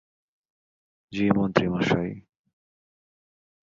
জি, 1.11 1.25
মন্ত্রী 1.37 1.65
মশাই। 1.69 2.09